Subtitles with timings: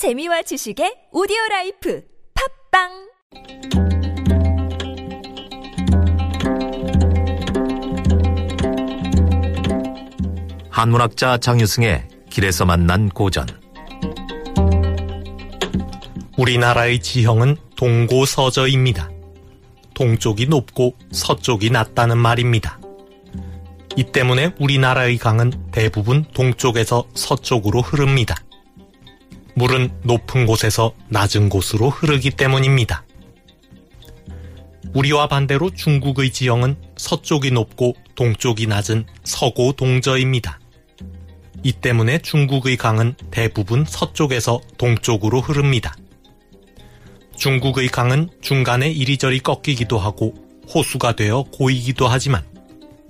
[0.00, 2.02] 재미와 지식의 오디오 라이프
[2.72, 2.88] 팟빵
[10.70, 13.46] 한문학자 장유승의 길에서 만난 고전
[16.38, 19.10] 우리나라의 지형은 동고서저입니다.
[19.92, 22.80] 동쪽이 높고 서쪽이 낮다는 말입니다.
[23.96, 28.36] 이 때문에 우리나라의 강은 대부분 동쪽에서 서쪽으로 흐릅니다.
[29.60, 33.04] 물은 높은 곳에서 낮은 곳으로 흐르기 때문입니다.
[34.94, 40.58] 우리와 반대로 중국의 지형은 서쪽이 높고 동쪽이 낮은 서고 동저입니다.
[41.62, 45.94] 이 때문에 중국의 강은 대부분 서쪽에서 동쪽으로 흐릅니다.
[47.36, 50.32] 중국의 강은 중간에 이리저리 꺾이기도 하고
[50.72, 52.42] 호수가 되어 고이기도 하지만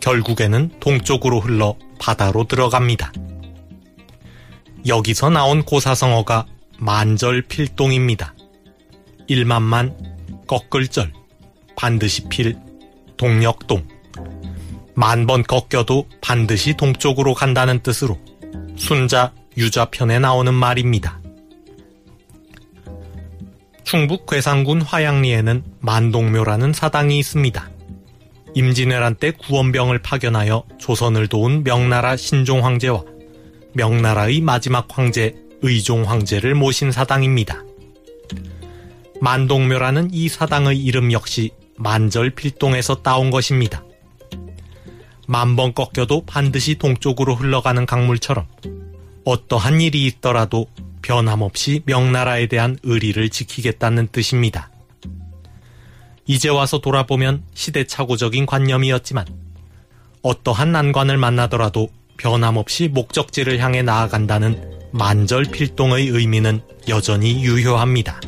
[0.00, 3.12] 결국에는 동쪽으로 흘러 바다로 들어갑니다.
[4.86, 6.46] 여기서 나온 고사성어가
[6.78, 8.34] 만절필동입니다.
[9.28, 9.96] 일만만,
[10.46, 11.12] 꺾을절,
[11.76, 12.56] 반드시 필,
[13.16, 13.86] 동력동.
[14.94, 18.18] 만 번 꺾여도 반드시 동쪽으로 간다는 뜻으로
[18.76, 21.20] 순자, 유자편에 나오는 말입니다.
[23.84, 27.70] 충북 괴산군 화양리에는 만동묘라는 사당이 있습니다.
[28.54, 33.02] 임진왜란 때 구원병을 파견하여 조선을 도운 명나라 신종 황제와
[33.74, 37.62] 명나라의 마지막 황제 의종 황제를 모신 사당입니다.
[39.20, 43.84] 만동묘라는 이 사당의 이름 역시 만절필동에서 따온 것입니다.
[45.28, 48.46] 만 번 꺾여도 반드시 동쪽으로 흘러가는 강물처럼
[49.24, 50.66] 어떠한 일이 있더라도
[51.00, 54.70] 변함없이 명나라에 대한 의리를 지키겠다는 뜻입니다.
[56.26, 59.26] 이제 와서 돌아보면 시대착오적인 관념이었지만
[60.22, 61.88] 어떠한 난관을 만나더라도
[62.22, 68.20] 변함없이 목적지를 향해 나아간다는 만절필동의 의미는 여전히 유효합니다.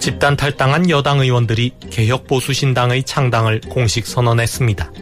[0.00, 4.92] 집단 탈당한 여당 의원들이 개혁보수신당의 창당을 공식 선언했습니다.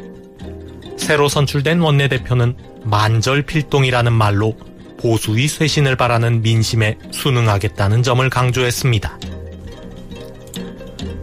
[0.98, 4.54] 새로 선출된 원내대표는 만절필동이라는 말로
[4.98, 9.18] 보수의 쇄신을 바라는 민심에 순응하겠다는 점을 강조했습니다.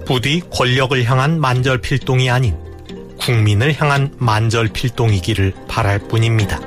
[0.06, 2.65] 부디 권력을 향한 만절필동이 아닌
[3.26, 6.60] 국민을 향한 만절필동이기를 바랄 뿐입니다.